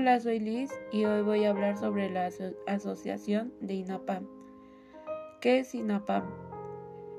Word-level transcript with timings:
Hola, 0.00 0.20
soy 0.20 0.38
Liz 0.38 0.70
y 0.92 1.06
hoy 1.06 1.22
voy 1.22 1.44
a 1.44 1.50
hablar 1.50 1.76
sobre 1.76 2.08
la 2.08 2.30
asociación 2.68 3.52
de 3.60 3.74
INAPAM. 3.74 4.28
¿Qué 5.40 5.58
es 5.58 5.74
INAPAM? 5.74 6.22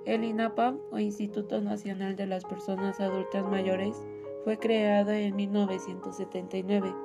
El 0.05 0.23
INAPAM 0.23 0.79
o 0.89 0.97
Instituto 0.97 1.59
Nacional 1.59 2.15
de 2.15 2.25
las 2.25 2.45
Personas 2.45 3.01
Adultas 3.01 3.45
Mayores 3.49 4.01
fue 4.45 4.57
creado 4.57 5.11
en 5.11 5.35
1979. 5.35 6.95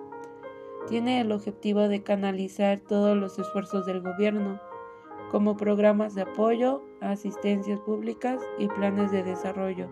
Tiene 0.89 1.21
el 1.21 1.33
objetivo 1.33 1.89
de 1.89 2.05
canalizar 2.05 2.79
todos 2.79 3.17
los 3.17 3.37
esfuerzos 3.37 3.85
del 3.85 4.01
gobierno, 4.01 4.61
como 5.33 5.57
programas 5.57 6.15
de 6.15 6.23
apoyo, 6.23 6.85
asistencias 7.01 7.81
públicas 7.81 8.41
y 8.61 8.69
planes 8.69 9.11
de 9.11 9.25
desarrollo, 9.25 9.89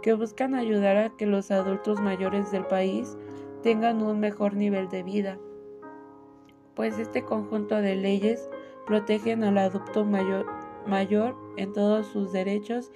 que 0.00 0.14
buscan 0.14 0.54
ayudar 0.54 0.96
a 0.96 1.10
que 1.18 1.26
los 1.26 1.50
adultos 1.50 2.00
mayores 2.00 2.50
del 2.50 2.64
país 2.64 3.18
tengan 3.62 4.02
un 4.02 4.20
mejor 4.20 4.54
nivel 4.54 4.88
de 4.88 5.02
vida, 5.02 5.38
pues 6.74 6.98
este 6.98 7.24
conjunto 7.24 7.76
de 7.76 7.96
leyes 7.96 8.48
protegen 8.86 9.44
al 9.44 9.58
adulto 9.58 10.04
mayor, 10.04 10.46
mayor 10.86 11.36
en 11.56 11.72
todos 11.72 12.06
sus 12.06 12.32
derechos 12.32 12.90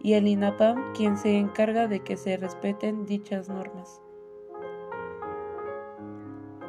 y 0.00 0.12
el 0.12 0.28
INAPAM 0.28 0.92
quien 0.92 1.16
se 1.16 1.38
encarga 1.38 1.88
de 1.88 2.00
que 2.00 2.16
se 2.16 2.36
respeten 2.36 3.06
dichas 3.06 3.48
normas. 3.48 4.02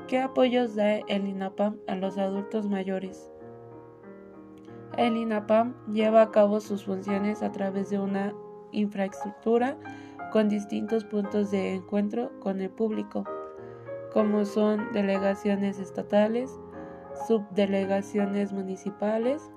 ¿Qué 0.08 0.20
apoyos 0.20 0.76
da 0.76 0.98
el 0.98 1.28
INAPAM 1.28 1.78
a 1.88 1.96
los 1.96 2.18
adultos 2.18 2.70
mayores? 2.70 3.30
El 4.98 5.18
INAPAM 5.18 5.74
lleva 5.92 6.22
a 6.22 6.32
cabo 6.32 6.62
sus 6.62 6.86
funciones 6.86 7.44
a 7.44 7.52
través 7.52 7.90
de 7.90 8.00
una 8.00 8.34
infraestructura 8.72 9.78
con 10.36 10.50
distintos 10.50 11.06
puntos 11.06 11.50
de 11.50 11.76
encuentro 11.76 12.30
con 12.42 12.60
el 12.60 12.70
público, 12.70 13.24
como 14.12 14.44
son 14.44 14.92
delegaciones 14.92 15.80
estatales, 15.80 16.60
subdelegaciones 17.26 18.52
municipales, 18.52 19.50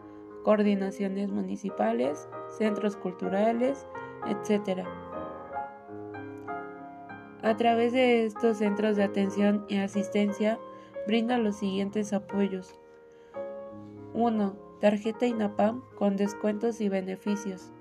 coordinaciones 0.45 1.33
municipales, 1.33 2.29
centros 2.59 2.95
culturales, 2.97 3.89
etc. 4.29 4.87
A 7.43 7.57
través 7.57 7.93
de 7.93 8.27
estos 8.27 8.59
centros 8.59 8.95
de 8.95 9.03
atención 9.03 9.67
y 9.69 9.79
asistencia 9.79 10.61
brinda 11.09 11.39
los 11.39 11.57
siguientes 11.57 12.13
apoyos. 12.13 12.79
1. 14.15 14.57
Tarjeta 14.81 15.27
INAPAM 15.27 15.83
con 15.97 16.15
descuentos 16.15 16.81
y 16.81 16.89
beneficios. 16.89 17.73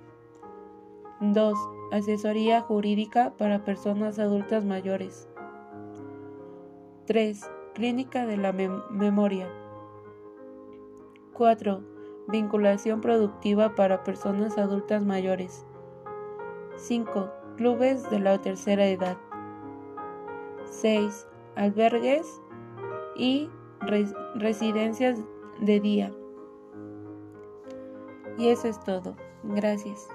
2. 1.22 1.77
Asesoría 1.92 2.62
jurídica 2.62 3.34
para 3.38 3.64
personas 3.64 4.20
adultas 4.20 4.66
mayores. 4.66 5.30
3. 7.06 7.50
Clínica 7.74 8.26
de 8.26 8.36
la 8.36 8.52
memoria. 8.52 9.48
4. 11.34 11.82
Vinculación 12.28 13.00
productiva 13.00 13.74
para 13.76 14.04
personas 14.04 14.58
adultas 14.58 15.06
mayores. 15.06 15.66
5. 16.76 17.32
Clubes 17.56 18.10
de 18.10 18.20
la 18.20 18.38
tercera 18.42 18.86
edad. 18.88 19.18
6. 20.66 21.26
Albergues 21.56 22.42
y 23.16 23.50
residencias 24.36 25.24
de 25.62 25.80
día. 25.80 26.12
Y 28.38 28.50
eso 28.50 28.68
es 28.68 28.78
todo. 28.84 29.16
Gracias. 29.44 30.10